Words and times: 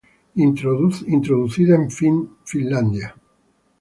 Introducida 1.13 1.75
en 1.75 1.91
Finlandia. 2.47 3.15